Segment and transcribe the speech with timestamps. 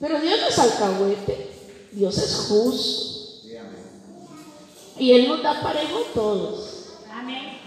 [0.00, 1.50] Pero Dios no es alcahuete,
[1.92, 3.14] Dios es justo.
[4.98, 6.74] Y Él nos da parejo a todos.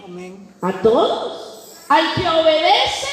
[0.05, 0.55] Amén.
[0.61, 1.41] A todos.
[1.89, 3.07] Al que obedece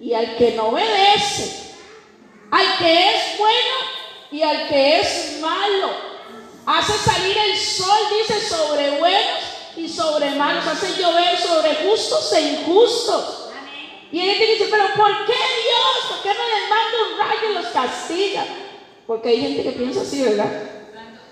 [0.00, 1.74] y al que no obedece.
[2.50, 3.76] Al que es bueno
[4.30, 5.90] y al que es malo.
[6.66, 9.40] Hace salir el sol, dice, sobre buenos
[9.76, 10.66] y sobre malos.
[10.66, 13.39] Hace llover sobre justos e injustos.
[14.12, 16.08] Y que dice, pero ¿por qué Dios?
[16.08, 18.44] ¿Por qué no les manda un rayo y los castiga?
[19.06, 20.50] Porque hay gente que piensa así, ¿verdad?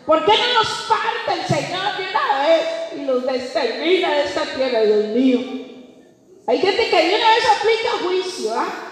[0.06, 4.42] ¿Por qué no nos parte el Señor de una vez y los destermina de esta
[4.42, 5.40] tierra, Dios mío?
[6.46, 8.88] Hay gente que de una vez aplica juicio, ¿ah?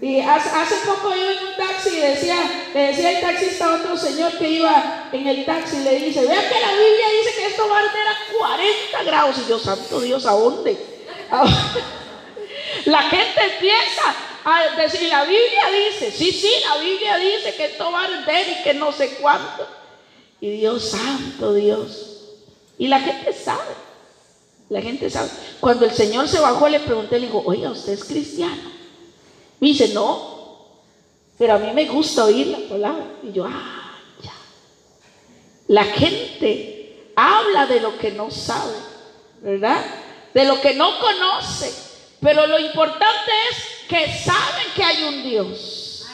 [0.00, 3.76] Y hace, hace poco iba en un taxi y decía, le decía el taxista a
[3.76, 7.36] otro señor que iba en el taxi y le dice, vea que la Biblia dice
[7.36, 9.36] que esto va a arder a 40 grados.
[9.38, 10.76] Y yo, santo Dios, ¿a dónde?
[12.86, 17.90] La gente empieza a decir, la Biblia dice, sí, sí, la Biblia dice que esto
[17.90, 19.66] va a arder y que no sé cuánto.
[20.40, 22.10] Y Dios santo, Dios.
[22.76, 23.74] Y la gente sabe.
[24.68, 25.30] La gente sabe.
[25.60, 28.70] Cuando el Señor se bajó, le pregunté, le digo, oiga, ¿usted es cristiano?
[29.60, 30.34] Me dice, no.
[31.38, 33.06] Pero a mí me gusta oír la palabra.
[33.22, 34.32] Y yo, ah, ya.
[35.68, 38.74] La gente habla de lo que no sabe,
[39.40, 39.82] ¿verdad?
[40.34, 41.93] De lo que no conoce.
[42.24, 46.06] Pero lo importante es que saben que hay un Dios.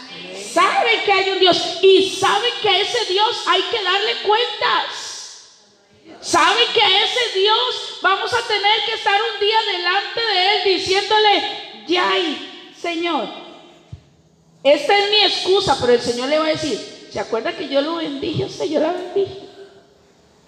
[0.52, 1.78] Saben que hay un Dios.
[1.82, 5.46] Y saben que a ese Dios hay que darle cuentas.
[6.20, 10.78] Saben que a ese Dios vamos a tener que estar un día delante de Él
[10.78, 11.42] diciéndole,
[11.86, 13.28] Yay, Señor,
[14.64, 17.80] esta es mi excusa, pero el Señor le va a decir, ¿se acuerda que yo
[17.82, 18.46] lo bendije?
[18.46, 19.38] Usted, yo la bendije.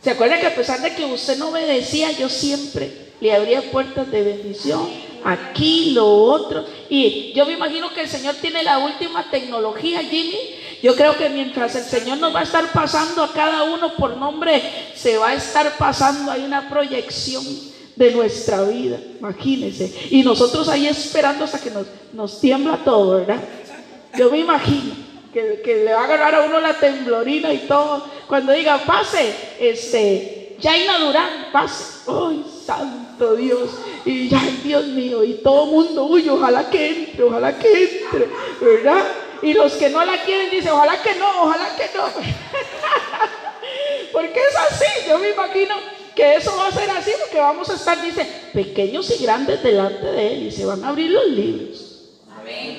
[0.02, 4.10] ¿Se acuerda que a pesar de que usted no obedecía, yo siempre le abría puertas
[4.10, 5.11] de bendición?
[5.24, 6.64] Aquí, lo otro.
[6.88, 10.38] Y yo me imagino que el Señor tiene la última tecnología, Jimmy.
[10.82, 14.16] Yo creo que mientras el Señor nos va a estar pasando a cada uno por
[14.16, 14.60] nombre,
[14.94, 17.44] se va a estar pasando, hay una proyección
[17.94, 19.94] de nuestra vida, imagínense.
[20.10, 21.70] Y nosotros ahí esperando hasta que
[22.12, 23.40] nos, tiembla todo, ¿verdad?
[24.18, 24.94] Yo me imagino
[25.32, 28.04] que, que, le va a agarrar a uno la temblorina y todo.
[28.26, 32.10] Cuando diga, pase, este, Jaina Durán, pase.
[32.10, 33.70] ¡Ay, santo Dios!
[34.04, 38.28] Y ya, Dios mío, y todo mundo, uy, ojalá que entre, ojalá que entre,
[38.60, 39.04] ¿verdad?
[39.42, 42.04] Y los que no la quieren dicen, ojalá que no, ojalá que no.
[44.12, 45.74] porque es así, yo me imagino
[46.14, 50.06] que eso va a ser así, porque vamos a estar, dice, pequeños y grandes delante
[50.06, 52.10] de Él, y se van a abrir los libros.
[52.38, 52.78] Amén.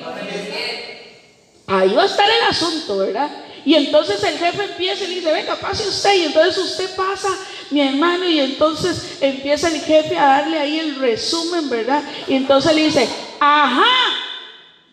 [1.67, 3.29] Ahí va a estar el asunto, ¿verdad?
[3.65, 6.15] Y entonces el jefe empieza y le dice, venga, pase usted.
[6.15, 7.29] Y entonces usted pasa,
[7.69, 12.03] mi hermano, y entonces empieza el jefe a darle ahí el resumen, ¿verdad?
[12.27, 13.07] Y entonces le dice,
[13.39, 14.13] ajá,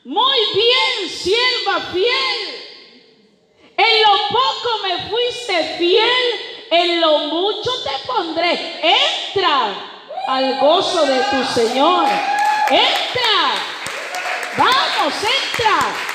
[0.04, 2.60] muy bien, sierva fiel.
[3.76, 8.52] En lo poco me fuiste fiel, en lo mucho te pondré.
[8.82, 9.74] Entra
[10.28, 12.06] al gozo de tu Señor.
[12.70, 13.54] Entra.
[14.56, 16.09] Vamos, entra.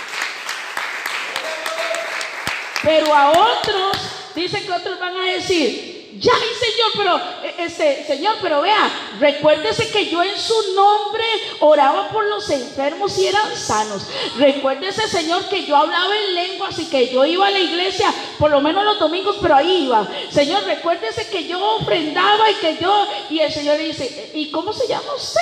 [2.85, 3.97] Pero a otros,
[4.35, 7.19] dicen que otros van a decir, ya, Señor, pero,
[7.57, 11.23] este, Señor, pero vea, recuérdese que yo en su nombre
[11.61, 14.03] oraba por los enfermos y eran sanos.
[14.37, 18.51] Recuérdese, Señor, que yo hablaba en lenguas y que yo iba a la iglesia, por
[18.51, 20.07] lo menos los domingos, pero ahí iba.
[20.29, 24.71] Señor, recuérdese que yo ofrendaba y que yo, y el Señor le dice, ¿y cómo
[24.71, 25.41] se llama usted?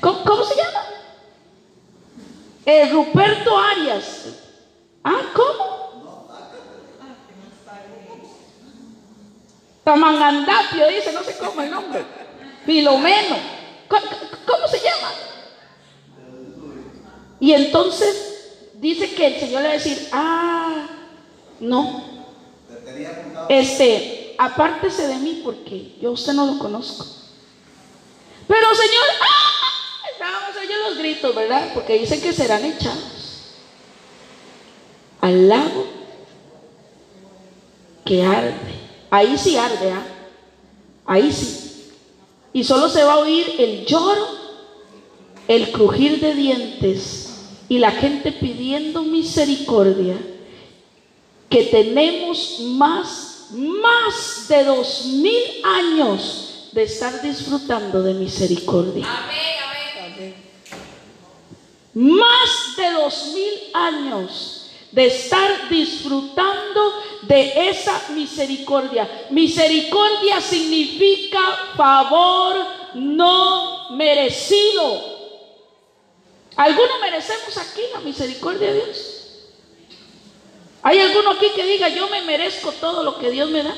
[0.00, 0.86] ¿Cómo, cómo se llama?
[2.64, 4.45] El Ruperto Arias.
[5.08, 6.26] Ah, ¿cómo?
[9.84, 12.04] Tamangandapio dice, no sé cómo el nombre.
[12.64, 13.36] Filomeno.
[13.88, 15.12] ¿Cómo, se llama?
[17.38, 20.88] Y entonces dice que el Señor le va a decir, ah,
[21.60, 22.02] no.
[23.48, 27.06] Este, apártese de mí porque yo usted no lo conozco.
[28.48, 31.70] Pero Señor, ah, estábamos oyendo los gritos, ¿verdad?
[31.74, 33.15] Porque dicen que serán echados
[35.26, 35.86] al lago
[38.04, 38.76] que arde.
[39.10, 40.06] Ahí sí arde, ¿ah?
[41.04, 41.90] ahí sí.
[42.52, 44.28] Y solo se va a oír el lloro,
[45.48, 50.16] el crujir de dientes y la gente pidiendo misericordia.
[51.50, 59.06] Que tenemos más, más de dos mil años de estar disfrutando de misericordia.
[61.94, 64.65] Más de dos mil años
[64.96, 69.26] de estar disfrutando de esa misericordia.
[69.28, 71.38] Misericordia significa
[71.76, 72.56] favor
[72.94, 75.16] no merecido.
[76.56, 79.16] Algunos merecemos aquí la misericordia de Dios.
[80.82, 83.76] ¿Hay alguno aquí que diga, yo me merezco todo lo que Dios me da?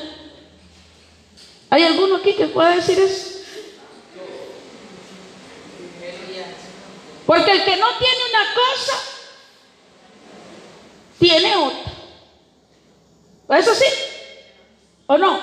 [1.69, 3.39] ¿Hay alguno aquí que pueda decir eso?
[7.25, 9.18] Porque el que no tiene una cosa,
[11.19, 11.91] tiene otra.
[13.57, 13.85] ¿Es así?
[15.07, 15.39] ¿O no?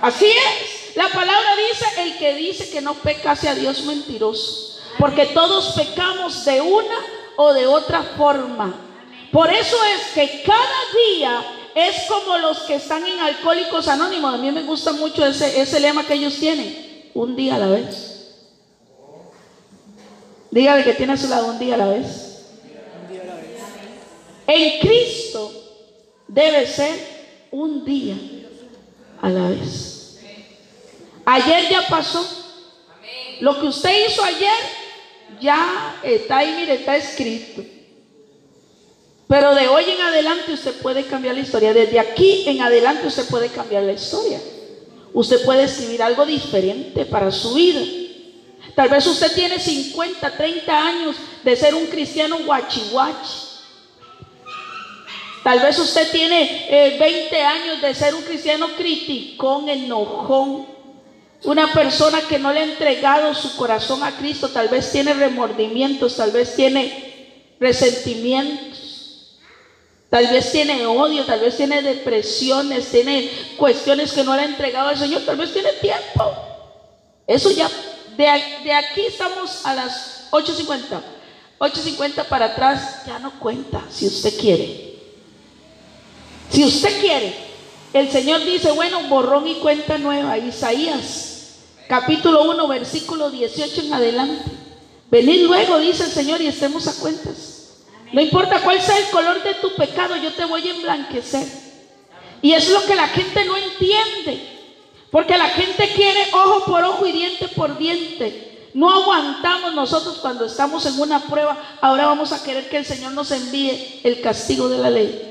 [0.00, 0.96] Así es.
[0.96, 4.80] La palabra dice, el que dice que no peca hacia Dios mentiroso.
[4.98, 6.96] Porque todos pecamos de una
[7.36, 8.74] o de otra forma.
[9.30, 10.58] Por eso es que cada
[11.06, 11.42] día
[11.74, 14.34] es como los que están en Alcohólicos Anónimos.
[14.34, 17.10] A mí me gusta mucho ese, ese lema que ellos tienen.
[17.14, 18.10] Un día a la vez.
[20.50, 22.29] Dígale que tiene a su lado un día a la vez.
[24.52, 25.52] En Cristo
[26.26, 26.98] debe ser
[27.52, 28.16] un día
[29.22, 30.18] a la vez.
[31.24, 32.26] Ayer ya pasó.
[33.38, 34.58] Lo que usted hizo ayer
[35.40, 37.62] ya está ahí, mire, está escrito.
[39.28, 41.72] Pero de hoy en adelante usted puede cambiar la historia.
[41.72, 44.40] Desde aquí en adelante usted puede cambiar la historia.
[45.12, 47.82] Usted puede escribir algo diferente para su vida.
[48.74, 51.14] Tal vez usted tiene 50, 30 años
[51.44, 52.80] de ser un cristiano guachi
[55.42, 60.66] Tal vez usted tiene 20 eh, años de ser un cristiano criticón, enojón.
[61.44, 64.50] Una persona que no le ha entregado su corazón a Cristo.
[64.50, 69.38] Tal vez tiene remordimientos, tal vez tiene resentimientos.
[70.10, 74.88] Tal vez tiene odio, tal vez tiene depresiones, tiene cuestiones que no le ha entregado
[74.88, 76.34] al Señor, tal vez tiene tiempo.
[77.28, 77.70] Eso ya
[78.16, 81.00] de, aquí estamos a las 8.50.
[81.58, 84.89] 8.50 para atrás ya no cuenta si usted quiere.
[86.50, 87.34] Si usted quiere,
[87.92, 90.36] el Señor dice, bueno, borrón y cuenta nueva.
[90.36, 91.58] Isaías,
[91.88, 94.50] capítulo 1, versículo 18 en adelante.
[95.10, 97.84] Venid luego, dice el Señor, y estemos a cuentas.
[98.12, 101.46] No importa cuál sea el color de tu pecado, yo te voy a emblanquecer.
[102.42, 104.58] Y es lo que la gente no entiende.
[105.10, 108.68] Porque la gente quiere ojo por ojo y diente por diente.
[108.74, 111.56] No aguantamos nosotros cuando estamos en una prueba.
[111.80, 115.29] Ahora vamos a querer que el Señor nos envíe el castigo de la ley.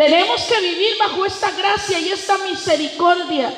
[0.00, 3.52] Tenemos que vivir bajo esta gracia y esta misericordia.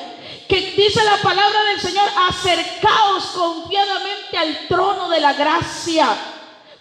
[0.45, 6.05] Que dice la palabra del Señor, acercaos confiadamente al trono de la gracia.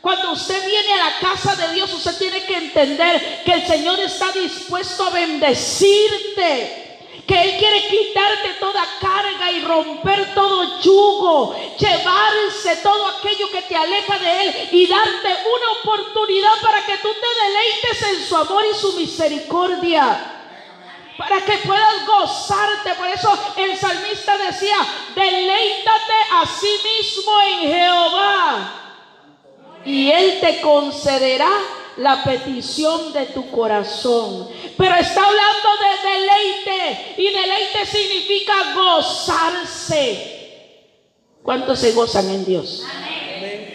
[0.01, 4.01] Cuando usted viene a la casa de Dios, usted tiene que entender que el Señor
[4.01, 6.82] está dispuesto a bendecirte
[7.27, 13.77] que Él quiere quitarte toda carga y romper todo yugo, llevarse todo aquello que te
[13.77, 18.65] aleja de Él y darte una oportunidad para que tú te deleites en su amor
[18.71, 20.39] y su misericordia.
[21.17, 22.95] Para que puedas gozarte.
[22.95, 24.77] Por eso el salmista decía,
[25.15, 28.73] deleítate a sí mismo en Jehová.
[29.85, 31.51] Y Él te concederá
[31.97, 34.49] la petición de tu corazón.
[34.77, 40.33] Pero está hablando de deleite y deleite significa gozarse.
[41.43, 42.85] ¿Cuántos se gozan en Dios?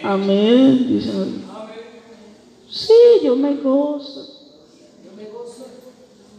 [0.02, 1.44] Amén.
[2.70, 2.92] Sí,
[3.22, 4.38] yo me gozo.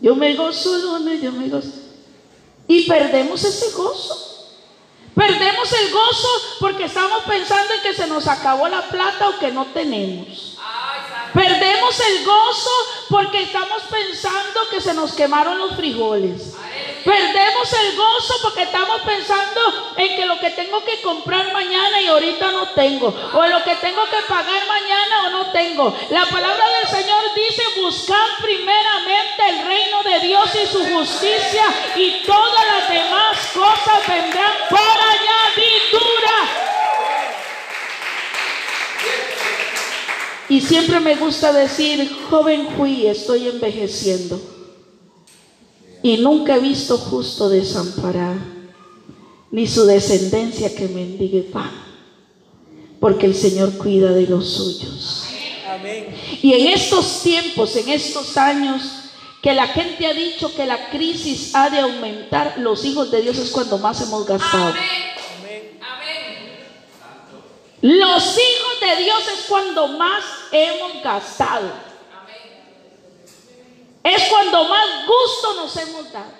[0.02, 0.78] Yo me gozo,
[1.22, 1.72] yo me gozo.
[2.68, 4.30] Y perdemos ese gozo.
[5.16, 6.28] Perdemos el gozo
[6.60, 10.49] porque estamos pensando en que se nos acabó la plata o que no tenemos.
[11.33, 12.71] Perdemos el gozo
[13.09, 16.56] porque estamos pensando que se nos quemaron los frijoles.
[17.04, 19.62] Perdemos el gozo porque estamos pensando
[19.98, 23.07] en que lo que tengo que comprar mañana y ahorita no tengo.
[23.07, 25.95] O lo que tengo que pagar mañana o no tengo.
[26.09, 32.24] La palabra del Señor dice, buscar primeramente el reino de Dios y su justicia y
[32.26, 36.69] todas las demás cosas vendrán por añadidura.
[40.50, 44.42] Y siempre me gusta decir, joven fui, estoy envejeciendo.
[46.02, 48.38] Y nunca he visto justo desamparar,
[49.52, 51.72] ni su descendencia que mendigue pan,
[53.00, 55.26] porque el Señor cuida de los suyos.
[56.42, 58.82] Y en estos tiempos, en estos años,
[59.44, 63.38] que la gente ha dicho que la crisis ha de aumentar, los hijos de Dios
[63.38, 64.74] es cuando más hemos gastado.
[67.81, 71.71] Los hijos de Dios es cuando más hemos gastado.
[74.04, 76.33] Es cuando más gusto nos hemos dado.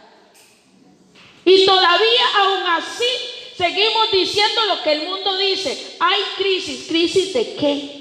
[1.46, 3.05] Y todavía aún así
[3.58, 5.96] seguimos diciendo lo que el mundo dice.
[6.00, 6.88] Hay crisis.
[6.88, 8.00] ¿Crisis de qué?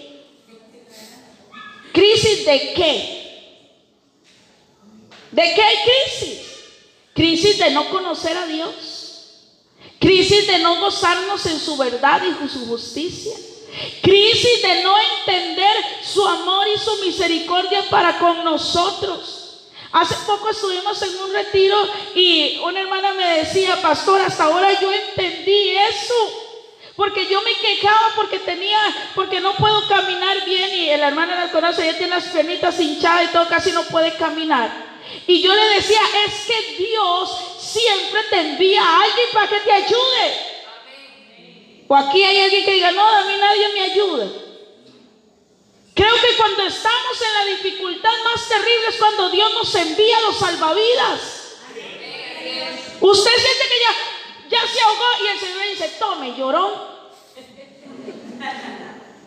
[1.92, 3.18] ¿Crisis de qué?
[5.30, 6.40] ¿De qué hay crisis?
[7.14, 8.97] Crisis de no conocer a Dios.
[9.98, 13.34] Crisis de no gozarnos en su verdad y su justicia.
[14.02, 19.38] Crisis de no entender su amor y su misericordia para con nosotros.
[19.92, 21.76] Hace poco estuvimos en un retiro
[22.14, 26.44] y una hermana me decía, pastor, hasta ahora yo entendí eso.
[26.94, 28.80] Porque yo me quejaba porque tenía,
[29.14, 33.24] porque no puedo caminar bien y la hermana la conoce, ella tiene las piernitas hinchadas
[33.24, 34.87] y todo, casi no puede caminar.
[35.26, 39.72] Y yo le decía, es que Dios siempre te envía a alguien para que te
[39.72, 40.48] ayude.
[41.88, 44.26] O aquí hay alguien que diga, no, a mí nadie me ayuda.
[45.94, 50.38] Creo que cuando estamos en la dificultad más terrible es cuando Dios nos envía los
[50.38, 51.20] salvavidas.
[53.00, 56.72] Usted siente que ya, ya se ahogó y el Señor dice, tome llorón.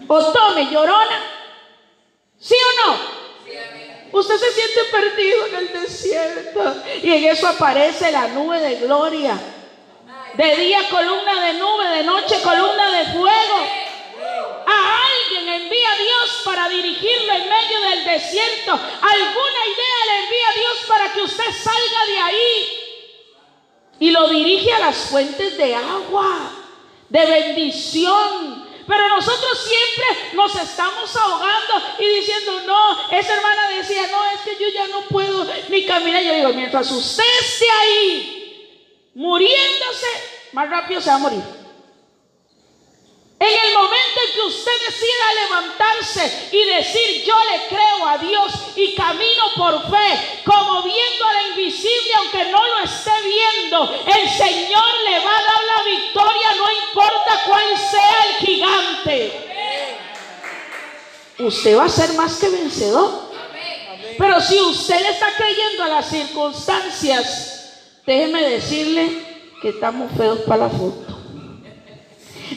[0.08, 1.24] O tome llorona.
[2.40, 3.91] ¿Sí o no?
[4.12, 9.40] Usted se siente perdido en el desierto y en eso aparece la nube de gloria.
[10.34, 13.58] De día columna de nube, de noche columna de fuego.
[14.68, 18.72] A alguien envía Dios para dirigirlo en medio del desierto.
[18.72, 22.82] Alguna idea le envía Dios para que usted salga de ahí
[24.00, 26.52] y lo dirige a las fuentes de agua,
[27.08, 28.71] de bendición.
[28.88, 34.64] Pero nosotros siempre nos estamos ahogando y diciendo, no, esa hermana decía, no, es que
[34.64, 36.24] yo ya no puedo ni caminar.
[36.24, 40.08] Yo digo, mientras usted esté ahí muriéndose,
[40.54, 41.61] más rápido se va a morir.
[43.42, 48.54] En el momento en que usted decida levantarse y decir, yo le creo a Dios
[48.76, 54.30] y camino por fe, como viendo a la invisible, aunque no lo esté viendo, el
[54.30, 59.50] Señor le va a dar la victoria, no importa cuál sea el gigante.
[61.40, 63.32] Usted va a ser más que vencedor.
[64.20, 67.74] Pero si usted le está creyendo a las circunstancias,
[68.06, 69.26] déjeme decirle
[69.64, 71.11] que estamos feos para la foto.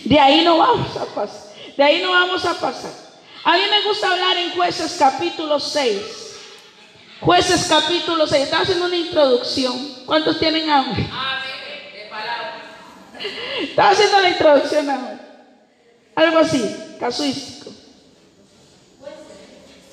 [0.03, 1.55] De ahí no vamos a pasar.
[1.77, 2.91] De ahí no vamos a pasar.
[3.45, 6.01] A mí me gusta hablar en jueces capítulo 6.
[7.21, 8.45] Jueces capítulo 6.
[8.45, 10.05] Estaba haciendo una introducción.
[10.07, 11.09] ¿Cuántos tienen hambre?
[13.61, 15.21] Estaba haciendo la introducción ahora.
[16.17, 17.71] Algo así, casuístico.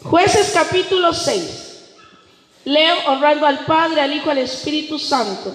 [0.03, 1.67] Jueces capítulo 6.
[2.65, 5.53] Leo honrando al Padre, al Hijo, al Espíritu Santo.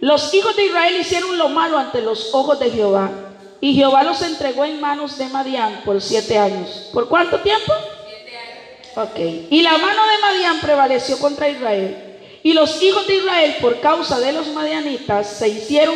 [0.00, 3.31] Los hijos de Israel hicieron lo malo ante los ojos de Jehová
[3.62, 6.88] y Jehová los entregó en manos de Madián por siete años.
[6.92, 7.72] ¿Por cuánto tiempo?
[8.08, 9.08] Siete años.
[9.08, 9.46] Ok.
[9.50, 12.18] Y la mano de Madián prevaleció contra Israel.
[12.42, 15.94] Y los hijos de Israel, por causa de los madianitas, se hicieron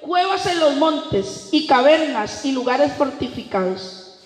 [0.00, 4.20] cuevas en los montes y cavernas y lugares fortificados.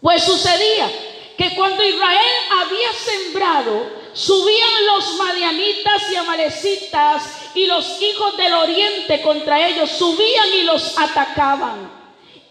[0.00, 0.90] Pues sucedía
[1.36, 7.24] que cuando Israel había sembrado, subían los madianitas y amalecitas
[7.54, 12.01] y los hijos del oriente contra ellos, subían y los atacaban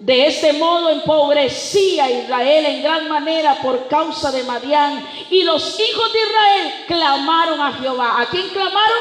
[0.00, 5.06] De este modo empobrecía Israel en gran manera por causa de Madián.
[5.28, 8.18] Y los hijos de Israel clamaron a Jehová.
[8.18, 8.98] ¿A quién clamaron?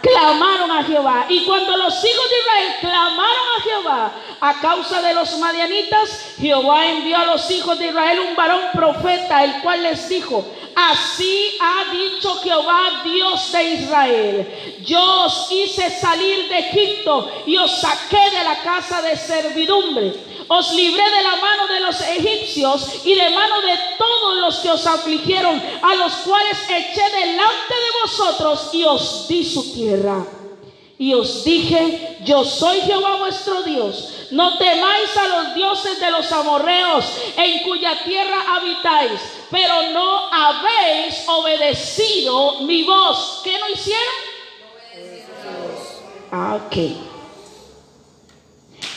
[0.00, 1.26] Clamaron a Jehová.
[1.28, 6.86] Y cuando los hijos de Israel clamaron a Jehová a causa de los madianitas, Jehová
[6.86, 11.92] envió a los hijos de Israel un varón profeta, el cual les dijo, Así ha
[11.92, 14.82] dicho Jehová, Dios de Israel.
[14.84, 20.14] Yo os hice salir de Egipto y os saqué de la casa de servidumbre.
[20.48, 24.70] Os libré de la mano de los egipcios y de mano de todos los que
[24.70, 30.24] os afligieron, a los cuales eché delante de vosotros y os di su tierra.
[30.98, 34.08] Y os dije, yo soy Jehová vuestro Dios.
[34.30, 37.04] No temáis a los dioses de los amorreos
[37.36, 39.20] en cuya tierra habitáis
[39.52, 43.42] pero no habéis obedecido mi voz.
[43.44, 44.14] ¿Qué no hicieron?
[46.32, 47.11] Ah, ok.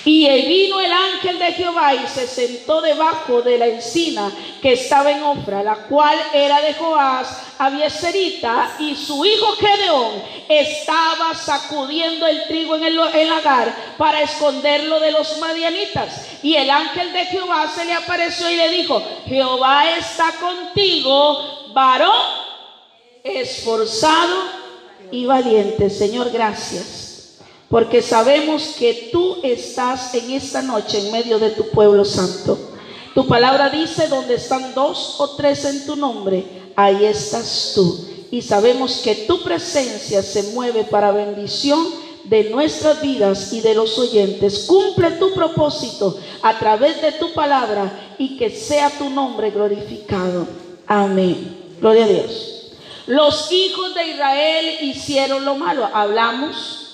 [0.06, 4.32] Y vino el ángel de Jehová y se sentó debajo de la encina
[4.62, 11.34] que estaba en Ofra, la cual era de Joás, Abieserita, y su hijo Gedeón estaba
[11.34, 16.28] sacudiendo el trigo en el, el lagar para esconderlo de los madianitas.
[16.44, 22.46] Y el ángel de Jehová se le apareció y le dijo, Jehová está contigo, varón
[23.24, 24.44] esforzado
[25.10, 25.90] y valiente.
[25.90, 27.05] Señor, gracias
[27.70, 32.58] porque sabemos que tú estás en esta noche en medio de tu pueblo santo.
[33.14, 36.46] Tu palabra dice, donde están dos o tres en tu nombre,
[36.76, 38.06] ahí estás tú.
[38.30, 41.88] Y sabemos que tu presencia se mueve para bendición
[42.26, 44.66] de nuestras vidas y de los oyentes.
[44.68, 50.48] Cumple tu propósito a través de tu palabra y que sea tu nombre glorificado.
[50.88, 51.78] Amén.
[51.80, 52.72] Gloria a Dios.
[53.08, 55.88] Los hijos de Israel hicieron lo malo.
[55.94, 56.85] Hablamos,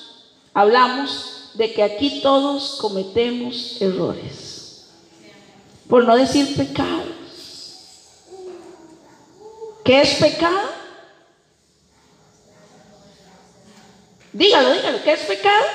[0.53, 4.51] hablamos de que aquí todos cometemos errores
[5.91, 7.05] por no decir pecados.
[9.84, 10.70] ¿Qué es pecado?
[14.31, 15.65] Dígalo, dígalo, ¿qué es pecado?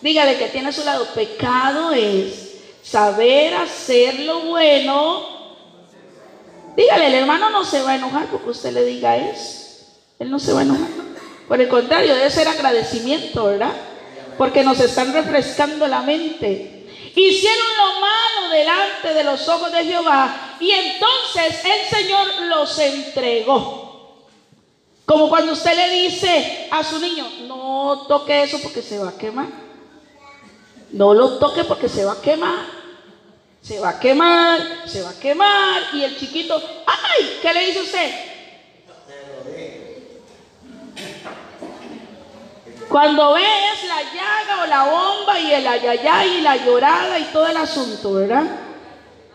[0.00, 5.26] Dígale que tiene a su lado, pecado es saber hacer lo bueno.
[6.76, 9.86] Dígale, el hermano no se va a enojar porque usted le diga eso.
[10.20, 11.09] Él no se va a enojar.
[11.50, 13.72] Por el contrario, debe ser agradecimiento, ¿verdad?
[14.38, 16.86] Porque nos están refrescando la mente.
[17.16, 24.28] Hicieron lo malo delante de los ojos de Jehová y entonces el Señor los entregó.
[25.04, 29.18] Como cuando usted le dice a su niño, no toque eso porque se va a
[29.18, 29.48] quemar.
[30.92, 32.64] No lo toque porque se va a quemar.
[33.60, 35.82] Se va a quemar, se va a quemar.
[35.94, 37.38] Y el chiquito, ¡ay!
[37.42, 38.29] ¿Qué le dice usted?
[42.90, 47.46] Cuando ves la llaga o la bomba y el ayayay y la llorada y todo
[47.46, 48.44] el asunto, ¿verdad?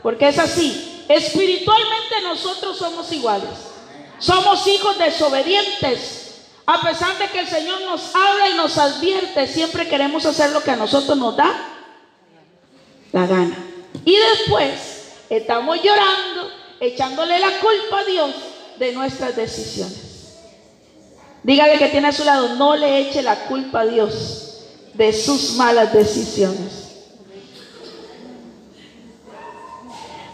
[0.03, 1.05] Porque es así.
[1.07, 3.49] Espiritualmente nosotros somos iguales.
[4.19, 6.41] Somos hijos desobedientes.
[6.65, 10.61] A pesar de que el Señor nos habla y nos advierte, siempre queremos hacer lo
[10.61, 11.55] que a nosotros nos da
[13.13, 13.55] la gana.
[14.03, 18.31] Y después estamos llorando, echándole la culpa a Dios
[18.79, 20.04] de nuestras decisiones.
[21.45, 24.63] Dígale que tiene a su lado, no le eche la culpa a Dios
[24.95, 26.71] de sus malas decisiones.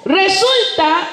[0.06, 1.10] Resulta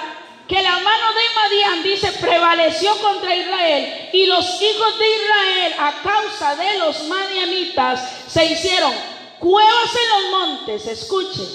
[0.47, 5.93] que la mano de Madián, dice, prevaleció contra Israel y los hijos de Israel a
[6.01, 8.95] causa de los madianitas se hicieron
[9.41, 11.49] cuevas en los montes, escuchen,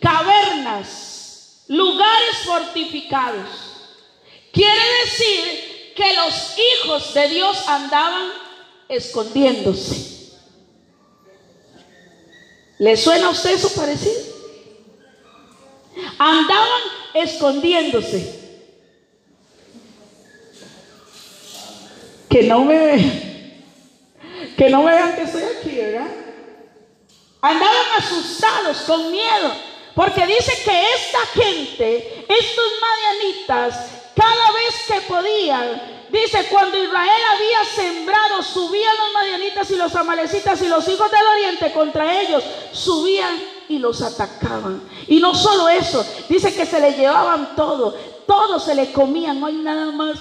[0.00, 3.50] cavernas, lugares fortificados.
[4.54, 8.30] Quiere decir que los hijos de Dios andaban
[8.88, 10.14] escondiéndose.
[12.78, 14.20] ¿Le suena a usted eso parecido?
[16.18, 16.82] Andaban
[17.14, 18.42] escondiéndose.
[22.28, 23.34] Que no me vean.
[24.56, 26.10] Que no me vean que estoy aquí, ¿verdad?
[27.40, 29.54] Andaban asustados, con miedo.
[29.94, 37.64] Porque dice que esta gente, estos madianitas, cada vez que podían, dice, cuando Israel había
[37.64, 43.36] sembrado, subían los madianitas y los amalecitas y los hijos del oriente contra ellos, subían
[43.68, 44.88] y los atacaban.
[45.08, 47.94] Y no solo eso, dice que se le llevaban todo,
[48.26, 50.18] todo se le comían, no hay nada más.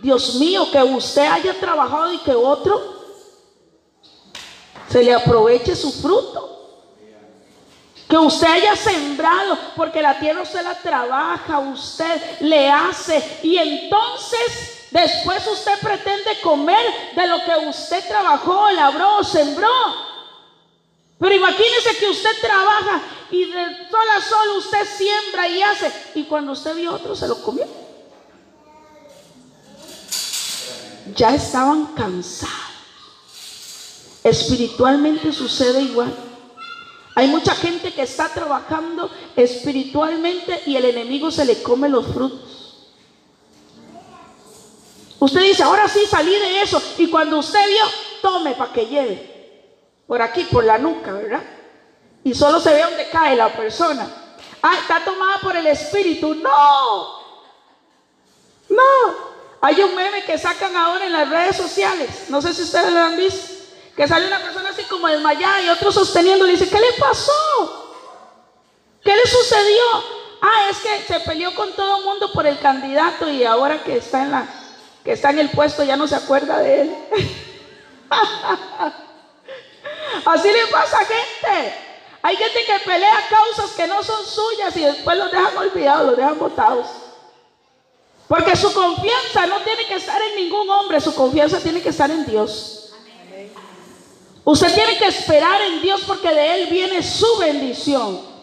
[0.00, 2.94] Dios mío, que usted haya trabajado y que otro
[4.88, 6.53] se le aproveche su fruto.
[8.08, 13.40] Que usted haya sembrado, porque la tierra usted la trabaja, usted le hace.
[13.42, 16.84] Y entonces después usted pretende comer
[17.16, 19.68] de lo que usted trabajó, labró sembró.
[21.18, 25.92] Pero imagínese que usted trabaja y de sol a sol usted siembra y hace.
[26.14, 27.66] Y cuando usted vio otro, se lo comió.
[31.14, 32.54] Ya estaban cansados.
[34.22, 36.14] Espiritualmente sucede igual.
[37.14, 42.90] Hay mucha gente que está trabajando espiritualmente y el enemigo se le come los frutos.
[45.20, 46.82] Usted dice, ahora sí salí de eso.
[46.98, 47.84] Y cuando usted vio,
[48.20, 49.34] tome para que lleve.
[50.06, 51.42] Por aquí, por la nuca, ¿verdad?
[52.24, 54.06] Y solo se ve donde cae la persona.
[54.60, 56.34] Ah, está tomada por el espíritu.
[56.34, 57.20] No.
[58.70, 59.34] No.
[59.60, 62.26] Hay un meme que sacan ahora en las redes sociales.
[62.28, 63.63] No sé si ustedes lo han visto
[63.96, 67.92] que sale una persona así como desmayada y otro sosteniendo, le dice, ¿qué le pasó?
[69.02, 69.82] ¿Qué le sucedió?
[70.42, 73.96] Ah, es que se peleó con todo el mundo por el candidato y ahora que
[73.96, 74.46] está en la
[75.04, 76.96] que está en el puesto ya no se acuerda de él.
[80.24, 81.74] Así le pasa a gente.
[82.22, 86.16] Hay gente que pelea causas que no son suyas y después los dejan olvidados, los
[86.16, 86.86] dejan botados.
[88.26, 92.10] Porque su confianza no tiene que estar en ningún hombre, su confianza tiene que estar
[92.10, 92.83] en Dios.
[94.44, 98.34] Usted tiene que esperar en Dios porque de Él viene su bendición.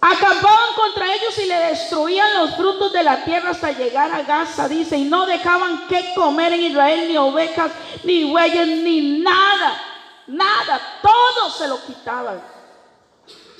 [0.00, 4.68] Acampaban contra ellos y le destruían los frutos de la tierra hasta llegar a Gaza,
[4.68, 7.70] dice, y no dejaban que comer en Israel ni ovejas,
[8.02, 9.80] ni bueyes, ni nada,
[10.26, 12.42] nada, todo se lo quitaban.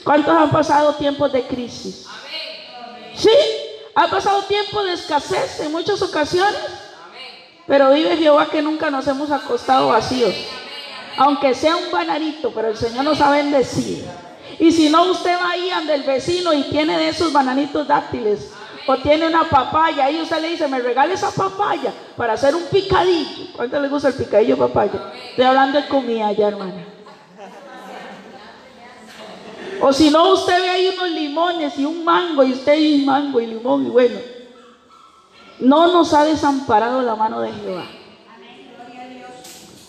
[0.02, 2.06] ¿Cuántos han pasado tiempos de crisis?
[3.14, 3.30] Sí,
[3.94, 6.58] ha pasado tiempo de escasez en muchas ocasiones.
[7.66, 10.34] Pero vive Jehová que nunca nos hemos acostado vacíos.
[11.16, 14.06] Aunque sea un bananito, pero el Señor nos ha bendecido.
[14.58, 18.52] Y si no, usted va ahí ante el vecino y tiene de esos bananitos dátiles.
[18.86, 22.64] O tiene una papaya y usted le dice, me regale esa papaya para hacer un
[22.64, 23.52] picadillo.
[23.54, 25.12] ¿Cuánto le gusta el picadillo papaya?
[25.30, 26.84] Estoy hablando de comida ya, hermana.
[29.80, 33.40] O si no, usted ve ahí unos limones y un mango y usted y mango
[33.40, 34.18] y limón y bueno.
[35.58, 37.84] No nos ha desamparado la mano de Jehová.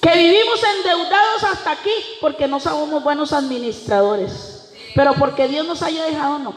[0.04, 4.74] Que vivimos endeudados hasta aquí porque no somos buenos administradores.
[4.94, 6.54] Pero porque Dios nos haya dejado, no.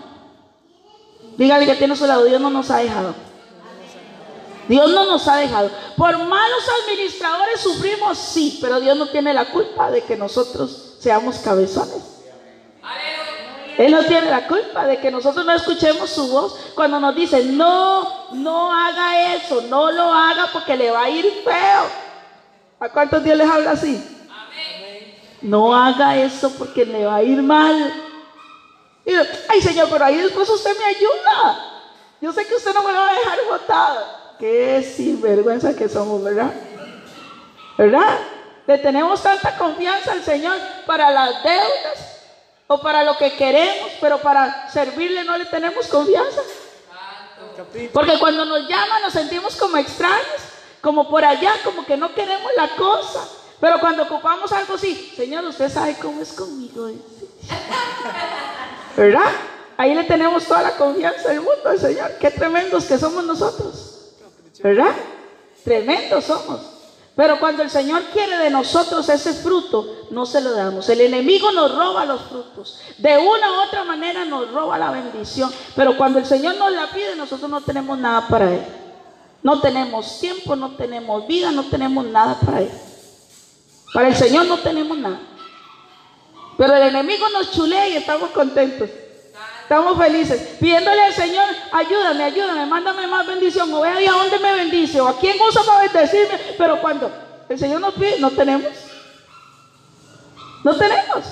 [1.38, 3.14] Dígale que tiene su lado, Dios no nos ha dejado.
[4.66, 5.70] Dios no nos ha dejado.
[5.96, 11.38] Por malos administradores sufrimos, sí, pero Dios no tiene la culpa de que nosotros seamos
[11.38, 12.02] cabezones.
[13.78, 17.44] Él no tiene la culpa de que nosotros no escuchemos su voz cuando nos dice,
[17.44, 22.05] no, no haga eso, no lo haga porque le va a ir feo.
[22.78, 24.02] ¿A cuántos Dios les habla así?
[25.42, 27.92] No haga eso porque le va a ir mal.
[29.04, 29.12] Y,
[29.48, 31.72] Ay Señor, pero ahí después usted me ayuda.
[32.20, 34.34] Yo sé que usted no me va a dejar botada.
[34.38, 36.52] Qué sinvergüenza que somos, ¿verdad?
[37.78, 38.18] ¿Verdad?
[38.66, 42.22] Le tenemos tanta confianza al Señor para las deudas
[42.66, 46.40] o para lo que queremos, pero para servirle no le tenemos confianza.
[47.92, 50.55] Porque cuando nos llama nos sentimos como extraños,
[50.86, 53.26] como por allá, como que no queremos la cosa.
[53.58, 56.88] Pero cuando ocupamos algo así, Señor, usted sabe cómo es conmigo.
[58.96, 59.32] ¿Verdad?
[59.76, 62.12] Ahí le tenemos toda la confianza del mundo al Señor.
[62.20, 64.12] Qué tremendos que somos nosotros.
[64.62, 64.94] ¿Verdad?
[65.64, 66.60] Tremendos somos.
[67.16, 70.88] Pero cuando el Señor quiere de nosotros ese fruto, no se lo damos.
[70.88, 72.78] El enemigo nos roba los frutos.
[72.98, 75.52] De una u otra manera nos roba la bendición.
[75.74, 78.85] Pero cuando el Señor nos la pide, nosotros no tenemos nada para Él.
[79.46, 82.70] No tenemos tiempo, no tenemos vida, no tenemos nada para Él.
[83.94, 85.20] Para el Señor no tenemos nada.
[86.58, 88.90] Pero el enemigo nos chulea y estamos contentos.
[89.62, 94.52] Estamos felices, pidiéndole al Señor, ayúdame, ayúdame, mándame más bendición, o vea a dónde me
[94.52, 96.40] bendice, o a quién usa para bendecirme.
[96.58, 97.08] Pero cuando
[97.48, 98.72] el Señor nos pide, no tenemos.
[100.64, 101.24] No tenemos.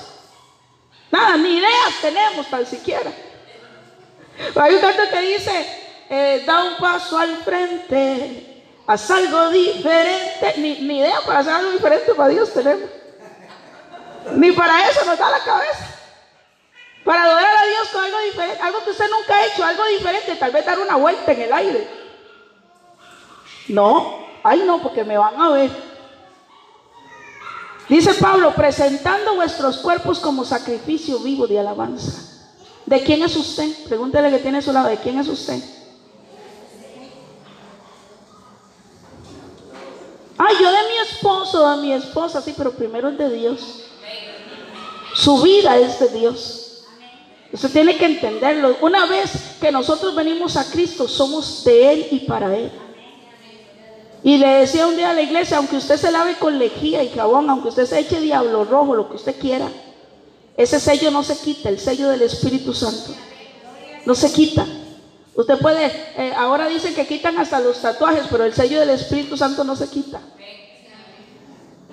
[1.11, 3.13] Nada, ni ideas tenemos tan siquiera.
[4.55, 10.55] Hay un canto que dice, eh, da un paso al frente, haz algo diferente.
[10.59, 12.89] Ni, ni idea para hacer algo diferente para Dios tenemos.
[14.33, 15.95] Ni para eso nos da la cabeza.
[17.05, 20.37] Para adorar a Dios con algo diferente, algo que usted nunca ha hecho, algo diferente,
[20.37, 21.89] tal vez dar una vuelta en el aire.
[23.69, 25.71] No, ay no, porque me van a ver.
[27.89, 32.35] Dice Pablo, presentando vuestros cuerpos como sacrificio vivo de alabanza.
[32.87, 33.69] ¿De quién es usted?
[33.87, 35.63] Pregúntele que tiene a su lado, ¿de quién es usted?
[40.37, 43.85] Ay, yo de mi esposo, de mi esposa, sí, pero primero es de Dios.
[45.15, 46.85] Su vida es de Dios.
[47.53, 48.77] Usted tiene que entenderlo.
[48.81, 52.73] Una vez que nosotros venimos a Cristo, somos de Él y para Él.
[54.25, 57.11] Y le decía un día a la iglesia, aunque usted se lave con lejía y
[57.11, 59.69] jabón, aunque usted se eche diablo rojo, lo que usted quiera,
[60.57, 63.15] ese sello no se quita, el sello del Espíritu Santo.
[64.05, 64.67] No se quita.
[65.35, 69.37] Usted puede, eh, ahora dicen que quitan hasta los tatuajes, pero el sello del Espíritu
[69.37, 70.21] Santo no se quita.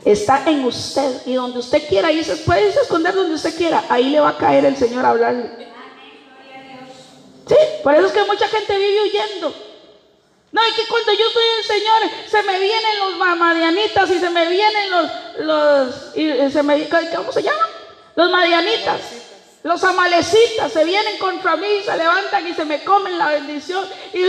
[0.06, 1.21] Está en usted.
[1.25, 3.84] Y donde usted quiera irse, puede irse a esconder donde usted quiera.
[3.89, 5.49] Ahí le va a caer el Señor a hablarle.
[7.47, 9.54] Sí, por eso es que mucha gente vive huyendo.
[10.51, 14.30] No, es que cuando yo soy el Señor, se me vienen los madianitas y se
[14.30, 17.67] me vienen los, los y se me, ¿cómo se llaman?
[18.15, 19.31] Los madianitas.
[19.63, 23.86] Los amalecitas se vienen contra mí, se levantan y se me comen la bendición.
[24.13, 24.24] Y,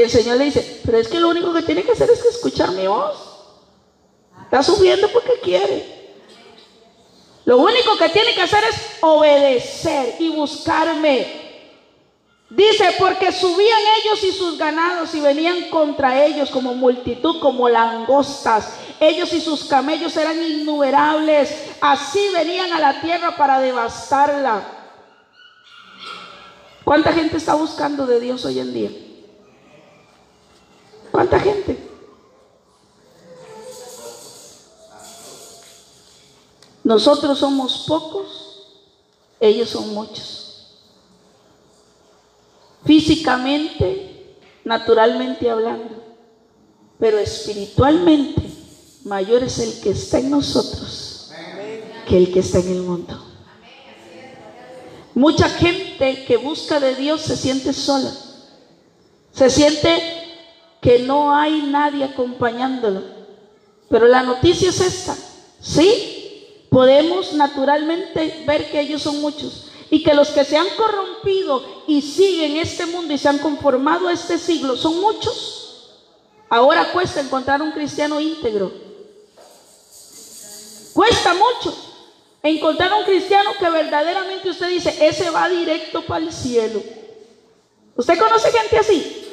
[0.00, 2.70] el Señor le dice, pero es que lo único que tiene que hacer es escuchar
[2.72, 3.16] mi voz.
[4.44, 5.98] Está sufriendo porque quiere.
[7.44, 11.48] Lo único que tiene que hacer es obedecer y buscarme.
[12.50, 18.72] Dice, porque subían ellos y sus ganados y venían contra ellos como multitud, como langostas.
[19.00, 21.54] Ellos y sus camellos eran innumerables.
[21.80, 24.62] Así venían a la tierra para devastarla.
[26.84, 28.90] ¿Cuánta gente está buscando de Dios hoy en día?
[31.10, 31.88] ¿Cuánta gente?
[36.88, 38.62] Nosotros somos pocos,
[39.38, 40.78] ellos son muchos.
[42.86, 46.02] Físicamente, naturalmente hablando,
[46.98, 48.47] pero espiritualmente,
[49.04, 51.08] mayor es el que está en nosotros
[52.08, 53.22] que el que está en el mundo.
[55.14, 58.10] Mucha gente que busca de Dios se siente sola.
[59.32, 60.00] Se siente
[60.80, 63.02] que no hay nadie acompañándolo.
[63.90, 65.16] Pero la noticia es esta.
[65.60, 71.62] Sí, podemos naturalmente ver que ellos son muchos y que los que se han corrompido
[71.86, 75.94] y siguen este mundo y se han conformado a este siglo son muchos.
[76.48, 78.87] Ahora cuesta encontrar un cristiano íntegro.
[80.92, 81.76] Cuesta mucho
[82.42, 86.82] encontrar un cristiano que verdaderamente usted dice, ese va directo para el cielo.
[87.96, 89.24] ¿Usted conoce gente así?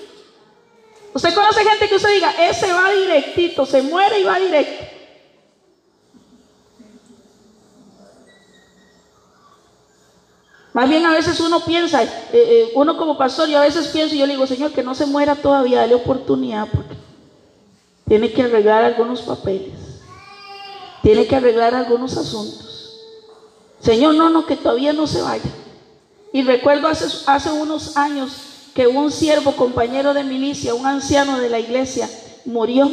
[1.14, 4.86] ¿Usted conoce gente que usted diga, ese va directito, se muere y va directo?
[10.76, 14.14] Más bien a veces uno piensa, eh, eh, uno como pastor, yo a veces pienso
[14.14, 16.96] y yo le digo, Señor, que no se muera todavía, dale oportunidad, porque
[18.06, 19.72] tiene que arreglar algunos papeles,
[21.06, 23.00] tiene que arreglar algunos asuntos.
[23.80, 25.52] Señor, no, no, que todavía no se vaya.
[26.34, 28.32] Y recuerdo hace, hace unos años
[28.74, 32.10] que un siervo, compañero de milicia, un anciano de la iglesia,
[32.44, 32.90] murió.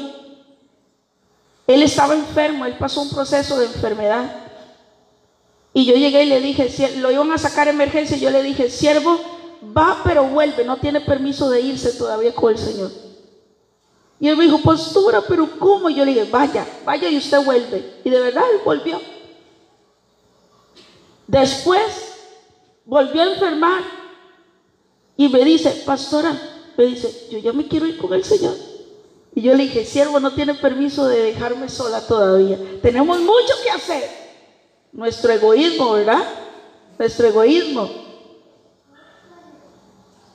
[1.67, 4.31] Él estaba enfermo, él pasó un proceso de enfermedad.
[5.73, 8.69] Y yo llegué y le dije, lo iban a sacar emergencia, y yo le dije,
[8.69, 9.19] siervo,
[9.75, 12.91] va pero vuelve, no tiene permiso de irse todavía con el Señor.
[14.23, 15.91] Y él me dijo, postura, pero ¿cómo?
[15.91, 17.95] Y yo le dije, vaya, vaya y usted vuelve.
[18.05, 19.01] Y de verdad él volvió.
[21.27, 22.15] Después
[22.85, 23.83] volvió a enfermar
[25.17, 26.41] y me dice, pastora,
[26.79, 28.55] me dice, yo ya me quiero ir con el Señor.
[29.35, 32.61] Y yo le dije, siervo, no tiene permiso de dejarme sola todavía.
[32.81, 34.09] Tenemos mucho que hacer.
[34.93, 36.23] Nuestro egoísmo, ¿verdad?
[36.97, 37.91] Nuestro egoísmo.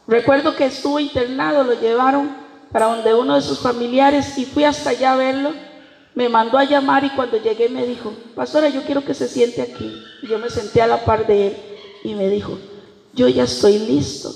[0.07, 4.91] Recuerdo que estuvo internado, lo llevaron para donde uno de sus familiares y fui hasta
[4.91, 5.53] allá a verlo.
[6.15, 9.61] Me mandó a llamar y cuando llegué me dijo, pastora, yo quiero que se siente
[9.61, 9.93] aquí.
[10.23, 11.57] Y yo me senté a la par de él
[12.03, 12.57] y me dijo,
[13.13, 14.33] yo ya estoy listo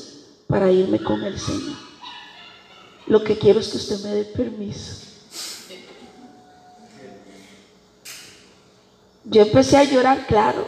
[0.48, 1.78] para irme con el Señor.
[3.08, 5.08] Lo que quiero es que usted me dé permiso.
[9.24, 10.65] Yo empecé a llorar, claro.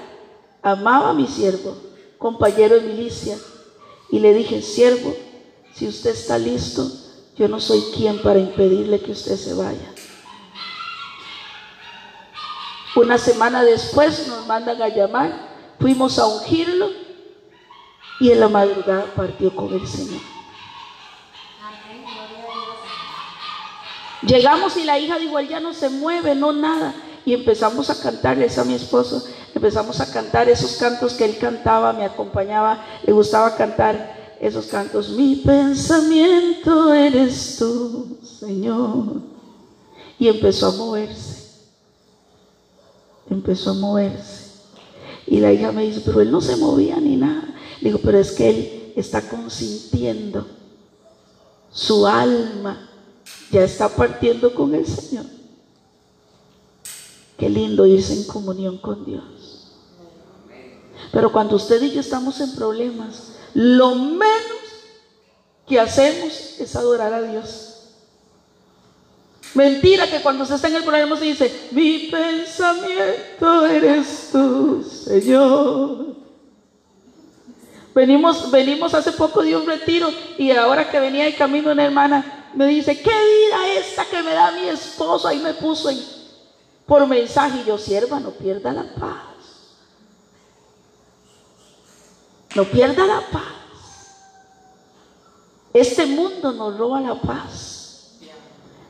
[0.62, 1.76] Amaba a mi siervo,
[2.18, 3.38] compañero de milicia.
[4.10, 5.16] Y le dije, siervo,
[5.74, 6.90] si usted está listo,
[7.38, 9.92] yo no soy quien para impedirle que usted se vaya.
[12.96, 15.32] Una semana después nos mandan a llamar,
[15.80, 16.90] fuimos a ungirlo
[18.20, 20.22] y en la madrugada partió con el Señor.
[24.22, 26.94] Llegamos y la hija de igual ya no se mueve, no nada
[27.26, 29.24] y empezamos a cantarles a mi esposo,
[29.56, 35.10] empezamos a cantar esos cantos que él cantaba, me acompañaba, le gustaba cantar esos cantos.
[35.10, 39.22] Mi pensamiento eres tú, Señor.
[40.20, 41.62] Y empezó a moverse,
[43.30, 44.44] empezó a moverse.
[45.26, 47.56] Y la hija me dice, pero él no se movía ni nada.
[47.80, 50.46] Le digo, pero es que él está consintiendo.
[51.72, 52.90] Su alma
[53.50, 55.26] ya está partiendo con el Señor.
[57.38, 59.72] Qué lindo irse en comunión con Dios.
[61.12, 64.64] Pero cuando usted y yo estamos en problemas, lo menos
[65.68, 67.74] que hacemos es adorar a Dios.
[69.54, 76.16] Mentira que cuando se está en el problema se dice, mi pensamiento eres tú, Señor.
[77.94, 82.50] Venimos, venimos hace poco de un retiro y ahora que venía de camino una hermana
[82.56, 85.28] me dice, ¿qué vida esta que me da mi esposo?
[85.28, 85.90] Ahí me puso
[86.88, 89.33] por mensaje y yo, sierva, no pierda la paz.
[92.56, 93.44] No pierda la paz.
[95.74, 97.74] Este mundo nos roba la paz.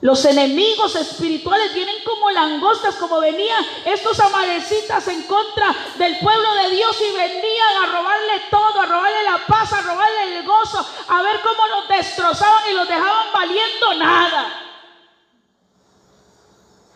[0.01, 6.71] Los enemigos espirituales vienen como langostas, como venían estos amarecitas en contra del pueblo de
[6.71, 11.21] Dios y venían a robarle todo, a robarle la paz, a robarle el gozo, a
[11.21, 14.72] ver cómo los destrozaban y los dejaban valiendo nada.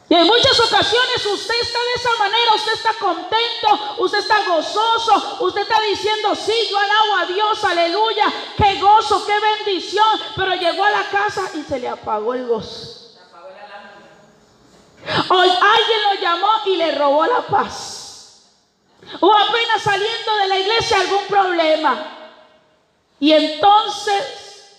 [0.10, 5.38] Y en muchas ocasiones usted está de esa manera, usted está contento, usted está gozoso,
[5.42, 10.86] usted está diciendo, sí, yo alabo a Dios, aleluya, qué gozo, qué bendición, pero llegó
[10.86, 13.18] a la casa y se le apagó el gozo.
[15.30, 18.44] Hoy alguien lo llamó y le robó la paz.
[19.20, 22.34] O apenas saliendo de la iglesia algún problema.
[23.20, 24.78] Y entonces,